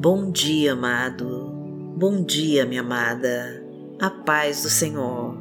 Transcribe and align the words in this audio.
Bom 0.00 0.30
dia, 0.30 0.74
amado. 0.74 1.52
Bom 1.96 2.22
dia, 2.22 2.64
minha 2.64 2.82
amada. 2.82 3.60
A 4.00 4.08
paz 4.08 4.62
do 4.62 4.70
Senhor. 4.70 5.36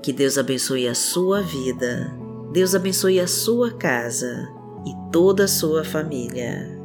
Que 0.00 0.12
Deus 0.12 0.38
abençoe 0.38 0.86
a 0.86 0.94
sua 0.94 1.42
vida. 1.42 2.16
Deus 2.52 2.72
abençoe 2.72 3.18
a 3.18 3.26
sua 3.26 3.72
casa 3.72 4.48
e 4.86 5.10
toda 5.10 5.42
a 5.42 5.48
sua 5.48 5.82
família. 5.82 6.78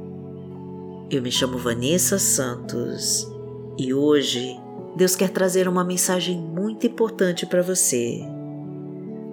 Eu 1.11 1.21
me 1.21 1.31
chamo 1.31 1.59
Vanessa 1.59 2.17
Santos 2.17 3.31
e 3.77 3.93
hoje 3.93 4.59
Deus 4.95 5.15
quer 5.15 5.29
trazer 5.29 5.67
uma 5.67 5.83
mensagem 5.83 6.41
muito 6.41 6.87
importante 6.87 7.45
para 7.45 7.61
você. 7.61 8.19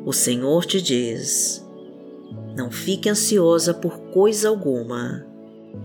O 0.05 0.13
Senhor 0.13 0.67
te 0.67 0.83
diz: 0.83 1.67
Não 2.55 2.71
fique 2.71 3.09
ansiosa 3.09 3.73
por 3.73 3.99
coisa 4.13 4.51
alguma. 4.51 5.28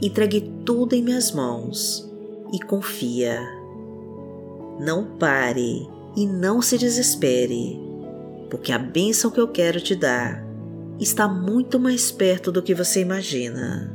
Entregue 0.01 0.51
tudo 0.65 0.93
em 0.93 1.01
minhas 1.01 1.31
mãos 1.31 2.09
e 2.51 2.59
confia. 2.59 3.39
Não 4.79 5.05
pare 5.17 5.87
e 6.15 6.25
não 6.25 6.61
se 6.61 6.77
desespere, 6.77 7.79
porque 8.49 8.71
a 8.71 8.79
bênção 8.79 9.31
que 9.31 9.39
eu 9.39 9.47
quero 9.47 9.79
te 9.79 9.95
dar 9.95 10.43
está 10.99 11.27
muito 11.27 11.79
mais 11.79 12.11
perto 12.11 12.51
do 12.51 12.61
que 12.61 12.73
você 12.73 13.01
imagina. 13.01 13.91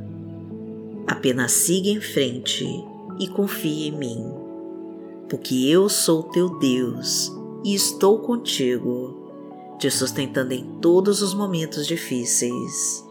Apenas 1.07 1.53
siga 1.53 1.89
em 1.89 2.01
frente 2.01 2.67
e 3.19 3.27
confie 3.29 3.89
em 3.89 3.93
mim 3.93 4.49
porque 5.29 5.55
eu 5.69 5.89
sou 5.89 6.23
teu 6.23 6.59
Deus 6.59 7.31
e 7.65 7.75
estou 7.75 8.19
contigo, 8.21 9.77
te 9.79 9.91
sustentando 9.91 10.53
em 10.53 10.65
todos 10.81 11.21
os 11.21 11.35
momentos 11.35 11.87
difíceis. 11.87 13.05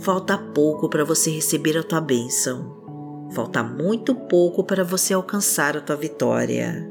Falta 0.00 0.36
pouco 0.36 0.88
para 0.88 1.04
você 1.04 1.30
receber 1.30 1.76
a 1.76 1.82
tua 1.82 2.00
bênção. 2.00 2.76
Falta 3.32 3.62
muito 3.62 4.14
pouco 4.14 4.64
para 4.64 4.84
você 4.84 5.14
alcançar 5.14 5.76
a 5.76 5.80
tua 5.80 5.96
vitória. 5.96 6.88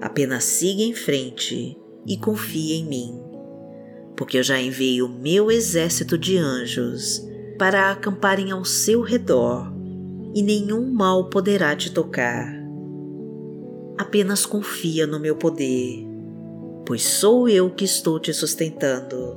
Apenas 0.00 0.44
siga 0.44 0.82
em 0.82 0.94
frente 0.94 1.76
e 2.06 2.16
confie 2.16 2.74
em 2.74 2.84
mim, 2.84 3.20
porque 4.16 4.38
eu 4.38 4.42
já 4.42 4.60
enviei 4.60 5.02
o 5.02 5.08
meu 5.08 5.50
exército 5.50 6.16
de 6.16 6.38
anjos 6.38 7.26
para 7.58 7.90
acamparem 7.90 8.52
ao 8.52 8.64
seu 8.64 9.02
redor 9.02 9.72
e 10.34 10.42
nenhum 10.42 10.92
mal 10.92 11.28
poderá 11.28 11.74
te 11.74 11.90
tocar 11.92 12.58
apenas 13.98 14.46
confia 14.46 15.06
no 15.06 15.18
meu 15.18 15.34
poder, 15.34 16.06
pois 16.86 17.02
sou 17.02 17.48
eu 17.48 17.68
que 17.68 17.84
estou 17.84 18.18
te 18.20 18.32
sustentando, 18.32 19.36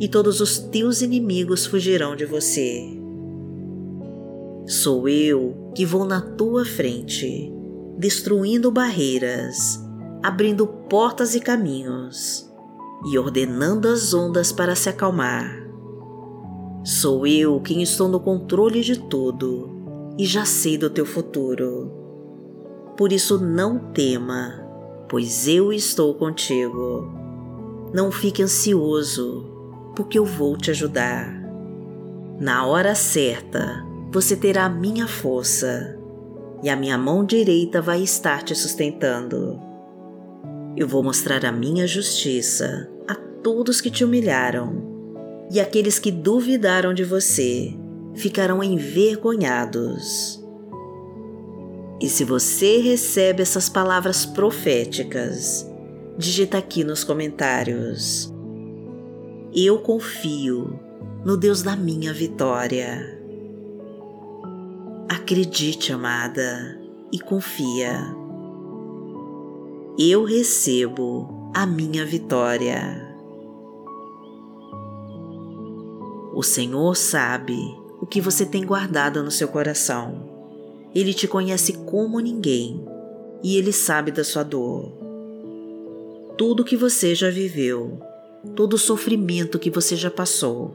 e 0.00 0.08
todos 0.08 0.40
os 0.40 0.58
teus 0.58 1.02
inimigos 1.02 1.66
fugirão 1.66 2.14
de 2.14 2.24
você. 2.24 2.84
Sou 4.66 5.08
eu 5.08 5.72
que 5.74 5.84
vou 5.84 6.04
na 6.04 6.20
tua 6.20 6.64
frente, 6.64 7.52
destruindo 7.96 8.70
barreiras, 8.70 9.80
abrindo 10.22 10.66
portas 10.66 11.34
e 11.34 11.40
caminhos, 11.40 12.48
e 13.10 13.18
ordenando 13.18 13.88
as 13.88 14.12
ondas 14.12 14.52
para 14.52 14.74
se 14.74 14.88
acalmar. 14.88 15.66
Sou 16.84 17.26
eu 17.26 17.60
quem 17.60 17.82
estou 17.82 18.08
no 18.08 18.20
controle 18.20 18.82
de 18.82 18.98
tudo 18.98 20.14
e 20.18 20.24
já 20.24 20.44
sei 20.44 20.76
do 20.76 20.90
teu 20.90 21.06
futuro 21.06 21.98
por 22.98 23.12
isso 23.12 23.38
não 23.38 23.78
tema, 23.92 24.60
pois 25.08 25.46
eu 25.46 25.72
estou 25.72 26.12
contigo. 26.14 27.08
Não 27.94 28.10
fique 28.10 28.42
ansioso, 28.42 29.47
porque 29.98 30.16
eu 30.16 30.24
vou 30.24 30.56
te 30.56 30.70
ajudar. 30.70 31.28
Na 32.38 32.64
hora 32.64 32.94
certa, 32.94 33.84
você 34.12 34.36
terá 34.36 34.66
a 34.66 34.68
minha 34.68 35.08
força 35.08 35.98
e 36.62 36.70
a 36.70 36.76
minha 36.76 36.96
mão 36.96 37.24
direita 37.24 37.82
vai 37.82 38.00
estar 38.00 38.44
te 38.44 38.54
sustentando. 38.54 39.60
Eu 40.76 40.86
vou 40.86 41.02
mostrar 41.02 41.44
a 41.44 41.50
minha 41.50 41.84
justiça 41.84 42.88
a 43.08 43.16
todos 43.42 43.80
que 43.80 43.90
te 43.90 44.04
humilharam, 44.04 44.86
e 45.50 45.58
aqueles 45.58 45.98
que 45.98 46.12
duvidaram 46.12 46.94
de 46.94 47.02
você 47.02 47.74
ficarão 48.14 48.62
envergonhados. 48.62 50.40
E 52.00 52.08
se 52.08 52.22
você 52.22 52.78
recebe 52.78 53.42
essas 53.42 53.68
palavras 53.68 54.24
proféticas, 54.24 55.68
digita 56.16 56.56
aqui 56.56 56.84
nos 56.84 57.02
comentários. 57.02 58.32
Eu 59.60 59.80
confio 59.80 60.78
no 61.24 61.36
Deus 61.36 61.64
da 61.64 61.74
minha 61.74 62.12
vitória. 62.12 63.20
Acredite, 65.08 65.92
amada, 65.92 66.80
e 67.10 67.18
confia. 67.18 67.98
Eu 69.98 70.22
recebo 70.22 71.50
a 71.52 71.66
minha 71.66 72.06
vitória. 72.06 73.04
O 76.32 76.42
Senhor 76.44 76.94
sabe 76.96 77.58
o 78.00 78.06
que 78.06 78.20
você 78.20 78.46
tem 78.46 78.64
guardado 78.64 79.24
no 79.24 79.30
seu 79.32 79.48
coração 79.48 80.38
ele 80.94 81.12
te 81.12 81.28
conhece 81.28 81.72
como 81.84 82.18
ninguém 82.18 82.82
e 83.42 83.56
ele 83.56 83.72
sabe 83.72 84.10
da 84.10 84.24
sua 84.24 84.42
dor. 84.42 84.92
Tudo 86.36 86.64
que 86.64 86.76
você 86.76 87.14
já 87.14 87.30
viveu, 87.30 88.00
todo 88.54 88.74
o 88.74 88.78
sofrimento 88.78 89.58
que 89.58 89.70
você 89.70 89.96
já 89.96 90.10
passou, 90.10 90.74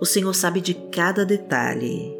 o 0.00 0.06
Senhor 0.06 0.34
sabe 0.34 0.60
de 0.60 0.74
cada 0.74 1.24
detalhe. 1.24 2.16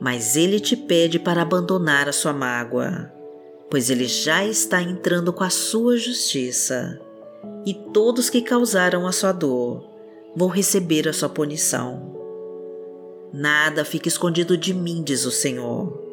Mas 0.00 0.36
ele 0.36 0.60
te 0.60 0.76
pede 0.76 1.18
para 1.18 1.42
abandonar 1.42 2.08
a 2.08 2.12
sua 2.12 2.32
mágoa, 2.32 3.12
pois 3.70 3.90
ele 3.90 4.06
já 4.06 4.44
está 4.44 4.82
entrando 4.82 5.32
com 5.32 5.44
a 5.44 5.50
sua 5.50 5.96
justiça, 5.96 7.00
e 7.64 7.74
todos 7.92 8.30
que 8.30 8.42
causaram 8.42 9.06
a 9.06 9.12
sua 9.12 9.32
dor 9.32 9.88
vão 10.36 10.48
receber 10.48 11.08
a 11.08 11.12
sua 11.12 11.28
punição. 11.28 12.14
Nada 13.32 13.84
fica 13.84 14.08
escondido 14.08 14.56
de 14.56 14.72
mim, 14.72 15.02
diz 15.02 15.24
o 15.24 15.30
Senhor 15.30 16.06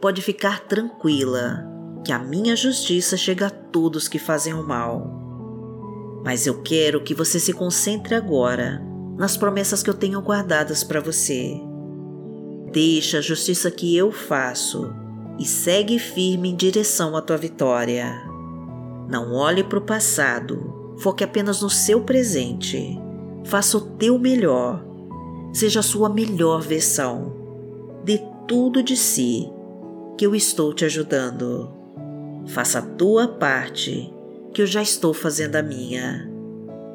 pode 0.00 0.22
ficar 0.22 0.60
tranquila, 0.60 1.66
que 2.04 2.12
a 2.12 2.18
minha 2.18 2.54
justiça 2.54 3.16
chega 3.16 3.46
a 3.46 3.50
todos 3.50 4.08
que 4.08 4.18
fazem 4.18 4.54
o 4.54 4.62
mal. 4.62 5.15
Mas 6.26 6.44
eu 6.44 6.60
quero 6.60 7.00
que 7.04 7.14
você 7.14 7.38
se 7.38 7.52
concentre 7.52 8.12
agora 8.12 8.82
nas 9.16 9.36
promessas 9.36 9.80
que 9.80 9.88
eu 9.88 9.94
tenho 9.94 10.20
guardadas 10.20 10.82
para 10.82 11.00
você. 11.00 11.54
Deixa 12.72 13.18
a 13.18 13.20
justiça 13.20 13.70
que 13.70 13.96
eu 13.96 14.10
faço 14.10 14.92
e 15.38 15.44
segue 15.44 16.00
firme 16.00 16.50
em 16.50 16.56
direção 16.56 17.16
à 17.16 17.22
tua 17.22 17.36
vitória. 17.36 18.12
Não 19.08 19.34
olhe 19.34 19.62
para 19.62 19.78
o 19.78 19.82
passado, 19.82 20.96
foque 20.98 21.22
apenas 21.22 21.62
no 21.62 21.70
seu 21.70 22.00
presente. 22.00 22.98
Faça 23.44 23.78
o 23.78 23.80
teu 23.80 24.18
melhor, 24.18 24.84
seja 25.52 25.78
a 25.78 25.84
sua 25.84 26.08
melhor 26.08 26.60
versão. 26.60 27.36
Dê 28.02 28.20
tudo 28.48 28.82
de 28.82 28.96
si 28.96 29.48
que 30.18 30.26
eu 30.26 30.34
estou 30.34 30.74
te 30.74 30.84
ajudando. 30.84 31.70
Faça 32.48 32.80
a 32.80 32.82
tua 32.82 33.28
parte, 33.28 34.12
que 34.56 34.62
eu 34.62 34.66
já 34.66 34.80
estou 34.80 35.12
fazendo 35.12 35.56
a 35.56 35.62
minha. 35.62 36.26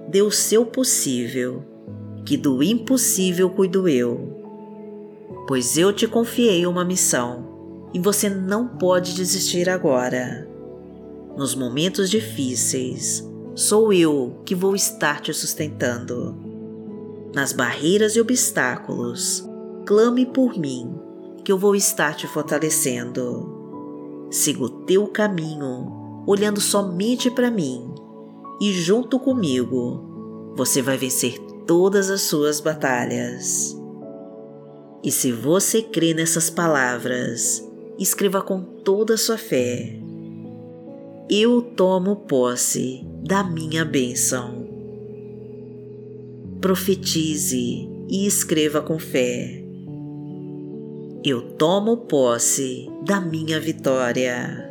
Dê 0.10 0.24
o 0.24 0.32
seu 0.32 0.66
possível, 0.66 1.64
que 2.26 2.36
do 2.36 2.64
impossível 2.64 3.52
cuido 3.52 3.88
eu. 3.88 4.36
Pois 5.48 5.78
eu 5.78 5.94
te 5.94 6.08
confiei 6.08 6.66
uma 6.66 6.84
missão 6.84 7.88
e 7.94 8.00
você 8.00 8.32
não 8.32 8.68
pode 8.68 9.14
desistir 9.14 9.70
agora. 9.70 10.50
Nos 11.38 11.54
momentos 11.54 12.10
difíceis, 12.10 13.24
sou 13.54 13.94
eu 13.94 14.42
que 14.44 14.56
vou 14.56 14.76
estar 14.76 15.22
te 15.22 15.32
sustentando. 15.32 16.36
Nas 17.32 17.54
barreiras 17.54 18.16
e 18.16 18.22
obstáculos, 18.22 19.48
clame 19.86 20.26
por 20.26 20.58
mim 20.58 20.96
que 21.46 21.52
eu 21.52 21.60
vou 21.60 21.76
estar 21.76 22.16
te 22.16 22.26
fortalecendo. 22.26 24.26
Siga 24.32 24.64
o 24.64 24.70
teu 24.70 25.06
caminho, 25.06 26.01
olhando 26.26 26.62
somente 26.62 27.30
para 27.30 27.52
mim, 27.52 27.94
e 28.60 28.72
junto 28.74 29.20
comigo 29.20 30.54
você 30.56 30.82
vai 30.82 30.98
vencer 30.98 31.40
todas 31.66 32.10
as 32.10 32.22
suas 32.22 32.60
batalhas. 32.60 33.78
E 35.04 35.12
se 35.12 35.32
você 35.32 35.82
crê 35.82 36.14
nessas 36.14 36.50
palavras, 36.50 37.68
escreva 37.98 38.42
com 38.42 38.62
toda 38.62 39.16
a 39.16 39.18
sua 39.18 39.38
fé. 39.38 40.00
Eu 41.30 41.62
tomo 41.62 42.18
posse 42.18 43.06
da 43.24 43.44
minha 43.44 43.84
bênção. 43.84 44.68
Profetize 46.60 47.90
e 48.10 48.28
escreva 48.28 48.82
com 48.82 49.00
fé 49.00 49.62
eu 51.24 51.40
tomo 51.52 51.98
posse 51.98 52.90
da 53.06 53.22
minha 53.22 53.60
vitória. 53.60 54.71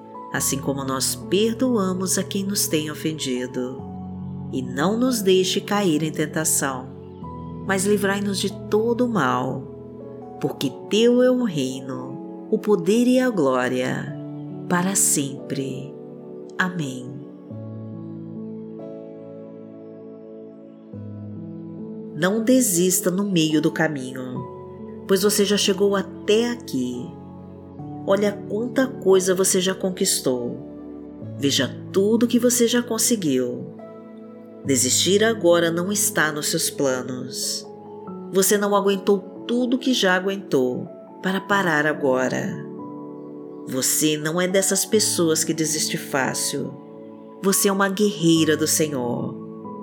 assim 0.31 0.57
como 0.57 0.83
nós 0.83 1.15
perdoamos 1.15 2.17
a 2.17 2.23
quem 2.23 2.43
nos 2.43 2.67
tem 2.67 2.89
ofendido. 2.89 3.81
E 4.51 4.61
não 4.61 4.97
nos 4.97 5.21
deixe 5.21 5.61
cair 5.61 6.03
em 6.03 6.11
tentação, 6.11 6.87
mas 7.65 7.85
livrai-nos 7.85 8.39
de 8.39 8.51
todo 8.69 9.05
o 9.05 9.09
mal, 9.09 10.37
porque 10.41 10.71
Teu 10.89 11.21
é 11.21 11.31
o 11.31 11.43
reino, 11.43 12.47
o 12.49 12.57
poder 12.57 13.07
e 13.07 13.19
a 13.19 13.29
glória, 13.29 14.13
para 14.67 14.95
sempre. 14.95 15.93
Amém. 16.57 17.09
Não 22.15 22.43
desista 22.43 23.09
no 23.09 23.23
meio 23.23 23.61
do 23.61 23.71
caminho, 23.71 24.45
pois 25.07 25.23
você 25.23 25.43
já 25.43 25.57
chegou 25.57 25.95
até 25.95 26.51
aqui. 26.51 27.09
Olha 28.05 28.31
quanta 28.49 28.87
coisa 28.87 29.35
você 29.35 29.61
já 29.61 29.75
conquistou. 29.75 30.57
Veja 31.37 31.75
tudo 31.91 32.27
que 32.27 32.39
você 32.39 32.67
já 32.67 32.81
conseguiu. 32.81 33.75
Desistir 34.65 35.23
agora 35.23 35.71
não 35.71 35.91
está 35.91 36.31
nos 36.31 36.47
seus 36.47 36.69
planos. 36.69 37.67
Você 38.31 38.57
não 38.57 38.75
aguentou 38.75 39.19
tudo 39.47 39.77
que 39.77 39.93
já 39.93 40.15
aguentou 40.15 40.87
para 41.21 41.41
parar 41.41 41.85
agora. 41.85 42.63
Você 43.67 44.17
não 44.17 44.39
é 44.39 44.47
dessas 44.47 44.85
pessoas 44.85 45.43
que 45.43 45.53
desiste 45.53 45.97
fácil. 45.97 46.73
Você 47.43 47.69
é 47.69 47.71
uma 47.71 47.89
guerreira 47.89 48.55
do 48.55 48.67
Senhor, 48.67 49.35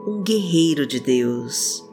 um 0.06 0.22
guerreiro 0.22 0.86
de 0.86 1.00
Deus. 1.00 1.84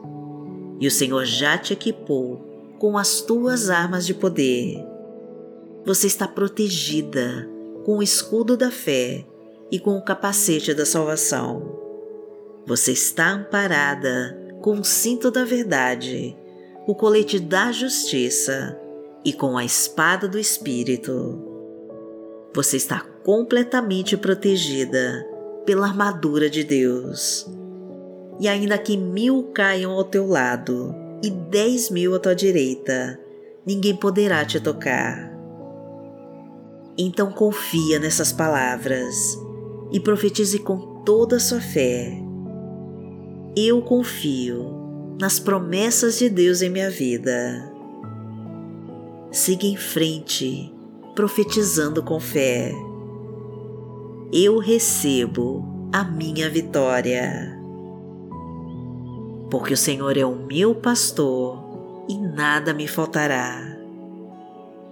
E 0.80 0.86
o 0.86 0.90
Senhor 0.90 1.24
já 1.24 1.56
te 1.58 1.72
equipou 1.72 2.40
com 2.78 2.98
as 2.98 3.20
tuas 3.20 3.70
armas 3.70 4.06
de 4.06 4.14
poder. 4.14 4.95
Você 5.86 6.06
está 6.06 6.28
protegida 6.28 7.48
com 7.84 7.98
o 7.98 8.02
escudo 8.02 8.56
da 8.56 8.70
fé 8.70 9.24
e 9.70 9.78
com 9.78 9.96
o 9.96 10.04
capacete 10.04 10.74
da 10.74 10.84
salvação. 10.84 11.78
Você 12.66 12.92
está 12.92 13.30
amparada 13.30 14.36
com 14.60 14.80
o 14.80 14.84
cinto 14.84 15.30
da 15.30 15.44
verdade, 15.44 16.36
o 16.86 16.94
colete 16.94 17.38
da 17.38 17.70
justiça 17.70 18.78
e 19.24 19.32
com 19.32 19.56
a 19.56 19.64
espada 19.64 20.26
do 20.26 20.38
Espírito 20.38 21.54
você 22.56 22.78
está 22.78 23.00
completamente 23.22 24.16
protegida 24.16 25.28
pela 25.66 25.86
armadura 25.86 26.48
de 26.48 26.64
Deus. 26.64 27.46
E 28.40 28.48
ainda 28.48 28.78
que 28.78 28.96
mil 28.96 29.50
caiam 29.52 29.92
ao 29.92 30.04
teu 30.04 30.26
lado 30.26 30.94
e 31.22 31.28
dez 31.28 31.90
mil 31.90 32.14
à 32.14 32.18
tua 32.18 32.34
direita, 32.34 33.20
ninguém 33.66 33.94
poderá 33.94 34.42
te 34.42 34.58
tocar. 34.58 35.35
Então 36.98 37.30
confia 37.30 37.98
nessas 37.98 38.32
palavras 38.32 39.38
e 39.92 40.00
profetize 40.00 40.58
com 40.58 41.02
toda 41.04 41.36
a 41.36 41.40
sua 41.40 41.60
fé. 41.60 42.16
Eu 43.56 43.82
confio 43.82 45.16
nas 45.20 45.38
promessas 45.38 46.18
de 46.18 46.28
Deus 46.28 46.62
em 46.62 46.70
minha 46.70 46.90
vida. 46.90 47.72
Siga 49.30 49.66
em 49.66 49.76
frente 49.76 50.72
profetizando 51.14 52.02
com 52.02 52.20
fé. 52.20 52.72
Eu 54.32 54.58
recebo 54.58 55.64
a 55.92 56.04
minha 56.04 56.48
vitória. 56.50 57.58
Porque 59.50 59.72
o 59.72 59.76
Senhor 59.76 60.16
é 60.16 60.24
o 60.24 60.34
meu 60.34 60.74
pastor 60.74 61.58
e 62.08 62.18
nada 62.18 62.74
me 62.74 62.86
faltará. 62.86 63.75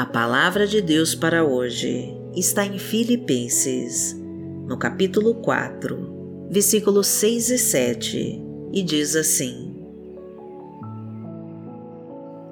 A 0.00 0.06
palavra 0.06 0.66
de 0.66 0.80
Deus 0.80 1.14
para 1.14 1.44
hoje 1.44 2.18
está 2.34 2.64
em 2.64 2.78
Filipenses, 2.78 4.18
no 4.66 4.78
capítulo 4.78 5.34
4, 5.34 6.48
versículos 6.50 7.06
6 7.06 7.50
e 7.50 7.58
7, 7.58 8.42
e 8.72 8.82
diz 8.82 9.14
assim: 9.14 9.76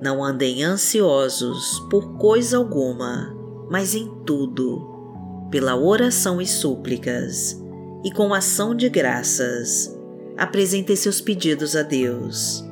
não 0.03 0.23
andem 0.23 0.63
ansiosos 0.63 1.81
por 1.89 2.19
coisa 2.19 2.59
alguma, 2.59 3.35
mas 3.71 3.95
em 3.95 4.07
tudo, 4.27 5.49
pela 5.51 5.75
oração 5.75 6.43
e 6.43 6.47
súplicas, 6.47 7.59
e 8.05 8.11
com 8.11 8.35
ação 8.35 8.75
de 8.75 8.91
graças, 8.91 9.99
apresentem 10.37 10.95
seus 10.95 11.19
pedidos 11.19 11.75
a 11.75 11.83
Deus. 11.83 12.63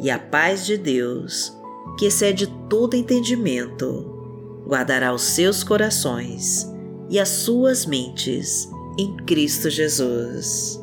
E 0.00 0.08
a 0.08 0.16
paz 0.16 0.64
de 0.64 0.78
Deus, 0.78 1.58
que 1.98 2.06
excede 2.06 2.46
todo 2.68 2.96
entendimento, 2.96 4.62
guardará 4.66 5.12
os 5.12 5.22
seus 5.22 5.62
corações 5.62 6.66
e 7.08 7.18
as 7.18 7.28
suas 7.28 7.84
mentes 7.84 8.68
em 8.98 9.16
Cristo 9.16 9.68
Jesus. 9.68 10.80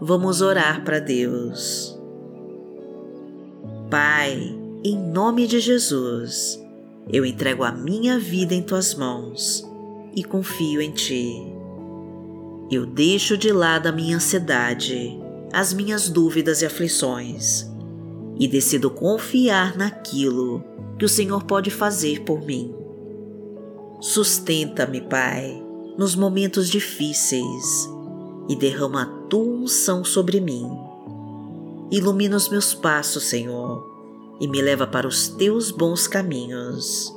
Vamos 0.00 0.40
orar 0.42 0.84
para 0.84 0.98
Deus. 0.98 1.98
Pai, 3.90 4.54
em 4.84 4.98
nome 4.98 5.46
de 5.46 5.60
Jesus, 5.60 6.62
eu 7.08 7.24
entrego 7.24 7.64
a 7.64 7.72
minha 7.72 8.18
vida 8.18 8.54
em 8.54 8.62
tuas 8.62 8.94
mãos 8.94 9.66
e 10.14 10.22
confio 10.22 10.80
em 10.82 10.90
ti. 10.90 11.54
Eu 12.70 12.86
deixo 12.86 13.36
de 13.36 13.52
lado 13.52 13.86
a 13.86 13.92
minha 13.92 14.16
ansiedade, 14.16 15.18
as 15.54 15.72
minhas 15.72 16.08
dúvidas 16.08 16.62
e 16.62 16.66
aflições 16.66 17.64
e 18.40 18.48
decido 18.48 18.90
confiar 18.90 19.76
naquilo 19.78 20.64
que 20.98 21.04
o 21.04 21.08
Senhor 21.08 21.44
pode 21.44 21.70
fazer 21.70 22.22
por 22.22 22.44
mim. 22.44 22.74
Sustenta-me, 24.00 25.00
Pai, 25.02 25.62
nos 25.96 26.16
momentos 26.16 26.68
difíceis 26.68 27.88
e 28.48 28.56
derrama 28.56 29.02
a 29.02 29.28
tua 29.28 29.62
unção 29.62 30.04
sobre 30.04 30.40
mim. 30.40 30.68
Ilumina 31.88 32.36
os 32.36 32.48
meus 32.48 32.74
passos, 32.74 33.22
Senhor, 33.22 33.88
e 34.40 34.48
me 34.48 34.60
leva 34.60 34.88
para 34.88 35.06
os 35.06 35.28
teus 35.28 35.70
bons 35.70 36.08
caminhos. 36.08 37.14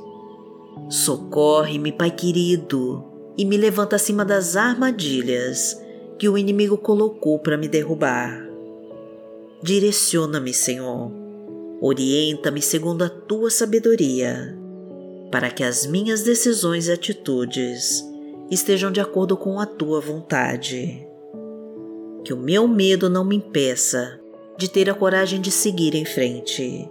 Socorre-me, 0.88 1.90
Pai 1.90 2.12
querido, 2.12 3.04
e 3.36 3.44
me 3.44 3.56
levanta 3.56 3.96
acima 3.96 4.24
das 4.24 4.54
armadilhas 4.54 5.76
que 6.18 6.28
o 6.28 6.36
inimigo 6.36 6.76
colocou 6.76 7.38
para 7.38 7.56
me 7.56 7.68
derrubar. 7.68 8.46
Direciona-me, 9.62 10.52
Senhor, 10.52 11.10
orienta-me 11.80 12.60
segundo 12.60 13.02
a 13.02 13.08
tua 13.08 13.50
sabedoria, 13.50 14.56
para 15.30 15.50
que 15.50 15.62
as 15.62 15.86
minhas 15.86 16.22
decisões 16.22 16.88
e 16.88 16.92
atitudes 16.92 18.04
estejam 18.50 18.90
de 18.90 19.00
acordo 19.00 19.36
com 19.36 19.60
a 19.60 19.66
tua 19.66 20.00
vontade 20.00 21.08
que 22.28 22.34
o 22.34 22.36
meu 22.36 22.68
medo 22.68 23.08
não 23.08 23.24
me 23.24 23.36
impeça 23.36 24.20
de 24.58 24.68
ter 24.68 24.90
a 24.90 24.94
coragem 24.94 25.40
de 25.40 25.50
seguir 25.50 25.94
em 25.94 26.04
frente 26.04 26.86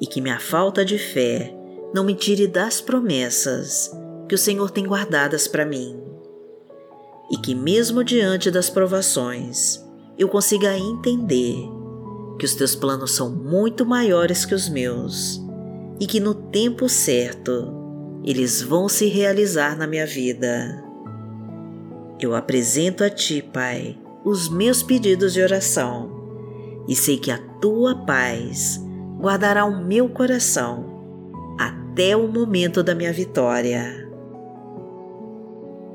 e 0.00 0.04
que 0.04 0.20
minha 0.20 0.40
falta 0.40 0.84
de 0.84 0.98
fé 0.98 1.54
não 1.94 2.02
me 2.02 2.12
tire 2.12 2.48
das 2.48 2.80
promessas 2.80 3.88
que 4.28 4.34
o 4.34 4.38
Senhor 4.38 4.72
tem 4.72 4.84
guardadas 4.84 5.46
para 5.46 5.64
mim. 5.64 6.07
E 7.30 7.36
que, 7.36 7.54
mesmo 7.54 8.02
diante 8.02 8.50
das 8.50 8.70
provações, 8.70 9.84
eu 10.18 10.28
consiga 10.28 10.76
entender 10.76 11.56
que 12.38 12.44
os 12.44 12.54
teus 12.54 12.74
planos 12.74 13.12
são 13.12 13.30
muito 13.30 13.84
maiores 13.84 14.44
que 14.44 14.54
os 14.54 14.68
meus 14.68 15.40
e 16.00 16.06
que 16.06 16.20
no 16.20 16.34
tempo 16.34 16.88
certo 16.88 17.74
eles 18.24 18.62
vão 18.62 18.88
se 18.88 19.06
realizar 19.06 19.76
na 19.76 19.86
minha 19.86 20.06
vida. 20.06 20.84
Eu 22.20 22.34
apresento 22.34 23.04
a 23.04 23.10
Ti, 23.10 23.42
Pai, 23.42 23.98
os 24.24 24.48
meus 24.48 24.82
pedidos 24.82 25.32
de 25.32 25.40
oração 25.40 26.10
e 26.88 26.96
sei 26.96 27.18
que 27.18 27.30
a 27.30 27.38
Tua 27.60 27.94
paz 28.06 28.80
guardará 29.18 29.64
o 29.64 29.84
meu 29.84 30.08
coração 30.08 30.98
até 31.58 32.16
o 32.16 32.28
momento 32.28 32.82
da 32.82 32.94
minha 32.94 33.12
vitória. 33.12 34.07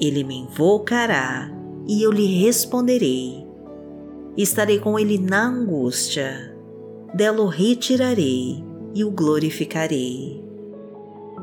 Ele 0.00 0.24
me 0.24 0.38
invocará 0.38 1.50
e 1.86 2.02
eu 2.02 2.10
lhe 2.10 2.26
responderei. 2.42 3.46
Estarei 4.36 4.78
com 4.78 4.98
ele 4.98 5.18
na 5.18 5.46
angústia, 5.46 6.56
dela 7.14 7.42
o 7.42 7.46
retirarei 7.46 8.64
e 8.94 9.04
o 9.04 9.10
glorificarei. 9.10 10.42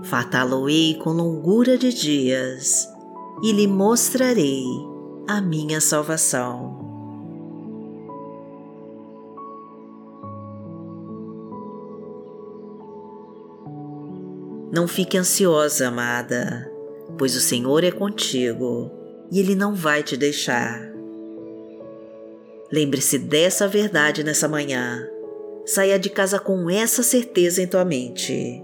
Fatá-lo-ei 0.04 0.96
com 0.96 1.12
longura 1.12 1.78
de 1.78 1.94
dias 1.94 2.88
e 3.44 3.52
lhe 3.52 3.68
mostrarei 3.68 4.66
a 5.28 5.42
minha 5.42 5.82
salvação. 5.82 6.88
Não 14.72 14.88
fique 14.88 15.18
ansiosa, 15.18 15.88
amada, 15.88 16.72
pois 17.18 17.36
o 17.36 17.42
Senhor 17.42 17.84
é 17.84 17.92
contigo 17.92 18.92
e 19.32 19.40
Ele 19.40 19.56
não 19.56 19.74
vai 19.74 20.04
te 20.04 20.16
deixar. 20.16 20.88
Lembre-se 22.72 23.18
dessa 23.18 23.68
verdade 23.68 24.24
nessa 24.24 24.48
manhã. 24.48 25.08
Saia 25.66 25.98
de 25.98 26.10
casa 26.10 26.40
com 26.40 26.70
essa 26.70 27.04
certeza 27.04 27.62
em 27.62 27.68
tua 27.68 27.84
mente. 27.84 28.62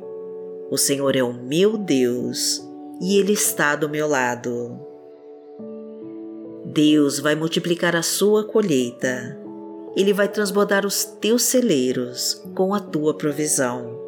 O 0.70 0.78
Senhor 0.78 1.16
é 1.16 1.24
o 1.24 1.34
meu 1.34 1.78
Deus 1.78 2.62
e 3.02 3.18
Ele 3.18 3.34
está 3.34 3.76
do 3.76 3.90
meu 3.90 4.08
lado. 4.08 4.80
Deus 6.66 7.20
vai 7.20 7.36
multiplicar 7.36 7.96
a 7.96 8.02
sua 8.02 8.44
colheita. 8.44 9.38
Ele 9.96 10.12
vai 10.12 10.28
transbordar 10.28 10.86
os 10.86 11.04
teus 11.06 11.44
celeiros 11.44 12.42
com 12.56 12.74
a 12.74 12.80
tua 12.80 13.14
provisão. 13.14 14.00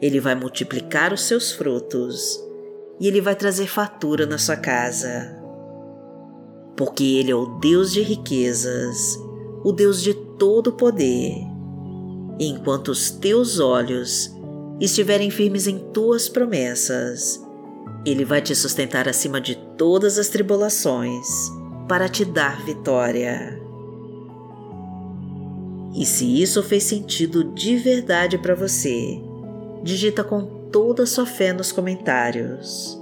Ele 0.00 0.20
vai 0.20 0.34
multiplicar 0.34 1.12
os 1.12 1.22
seus 1.22 1.50
frutos 1.50 2.47
e 3.00 3.06
ele 3.06 3.20
vai 3.20 3.34
trazer 3.34 3.66
fatura 3.66 4.26
na 4.26 4.38
sua 4.38 4.56
casa. 4.56 5.36
Porque 6.76 7.04
ele 7.04 7.30
é 7.30 7.34
o 7.34 7.58
Deus 7.58 7.92
de 7.92 8.02
riquezas, 8.02 9.18
o 9.64 9.72
Deus 9.72 10.02
de 10.02 10.14
todo 10.14 10.72
poder. 10.72 11.34
E 12.38 12.46
enquanto 12.46 12.88
os 12.88 13.10
teus 13.10 13.58
olhos 13.58 14.34
estiverem 14.80 15.30
firmes 15.30 15.66
em 15.66 15.78
tuas 15.92 16.28
promessas, 16.28 17.44
ele 18.06 18.24
vai 18.24 18.40
te 18.40 18.54
sustentar 18.54 19.08
acima 19.08 19.40
de 19.40 19.56
todas 19.76 20.18
as 20.18 20.28
tribulações 20.28 21.26
para 21.88 22.08
te 22.08 22.24
dar 22.24 22.64
vitória. 22.64 23.60
E 25.94 26.06
se 26.06 26.40
isso 26.40 26.62
fez 26.62 26.84
sentido 26.84 27.42
de 27.42 27.76
verdade 27.76 28.38
para 28.38 28.54
você, 28.54 29.20
digita 29.82 30.22
com 30.22 30.57
toda 30.70 31.02
a 31.02 31.06
sua 31.06 31.26
fé 31.26 31.52
nos 31.52 31.72
comentários. 31.72 33.00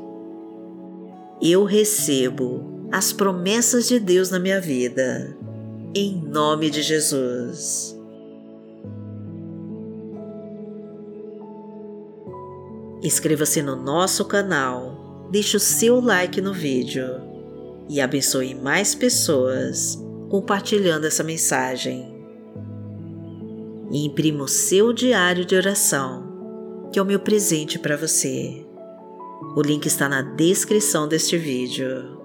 Eu 1.41 1.65
recebo 1.65 2.89
as 2.91 3.13
promessas 3.13 3.89
de 3.89 3.99
Deus 3.99 4.31
na 4.31 4.39
minha 4.39 4.61
vida, 4.61 5.37
em 5.95 6.17
nome 6.17 6.71
de 6.71 6.83
Jesus. 6.83 7.97
Inscreva-se 13.03 13.63
no 13.63 13.77
nosso 13.77 14.25
canal, 14.25 15.29
deixe 15.31 15.57
o 15.57 15.61
seu 15.61 16.01
like 16.01 16.41
no 16.41 16.53
vídeo 16.53 17.21
e 17.89 18.01
abençoe 18.01 18.55
mais 18.55 18.95
pessoas 18.95 19.99
compartilhando 20.29 21.07
essa 21.07 21.23
mensagem. 21.23 22.15
E 23.93 24.05
imprima 24.05 24.43
o 24.43 24.49
seu 24.49 24.93
diário 24.93 25.45
de 25.45 25.55
oração 25.55 26.26
que 26.93 26.99
é 26.99 27.03
o 27.03 27.07
meu 27.07 27.21
presente 27.21 27.79
para 27.79 27.97
você. 27.97 28.67
O 29.55 29.63
link 29.63 29.87
está 29.87 30.09
na 30.09 30.23
descrição 30.23 31.07
deste 31.07 31.37
vídeo. 31.37 32.17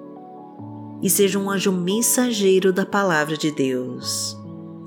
E 1.02 1.10
seja 1.10 1.40
um 1.40 1.50
anjo 1.50 1.72
mensageiro 1.72 2.72
da 2.72 2.86
Palavra 2.86 3.36
de 3.36 3.52
Deus, 3.52 4.38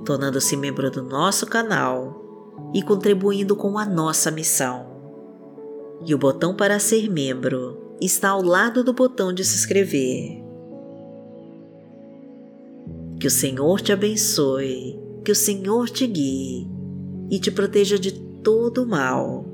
tornando-se 0.04 0.57
membro 0.57 0.90
do 0.90 1.02
nosso 1.02 1.47
canal 1.47 2.23
e 2.73 2.83
contribuindo 2.83 3.57
com 3.57 3.78
a 3.78 3.85
nossa 3.85 4.31
missão. 4.31 4.87
E 6.07 6.14
o 6.14 6.19
botão 6.19 6.54
para 6.54 6.78
ser 6.78 7.11
membro 7.11 7.97
está 8.00 8.31
ao 8.31 8.43
lado 8.43 8.85
do 8.85 8.93
botão 8.93 9.33
de 9.33 9.45
se 9.45 9.57
inscrever. 9.57 10.43
Que 13.19 13.26
o 13.26 13.31
Senhor 13.31 13.81
te 13.81 13.93
abençoe, 13.93 14.99
que 15.25 15.33
o 15.33 15.37
Senhor 15.37 15.88
te 15.88 16.07
guie 16.07 16.69
e 17.31 17.38
te 17.38 17.50
proteja 17.50 17.99
de 17.99 18.12
todo 18.12 18.87
mal. 18.87 19.53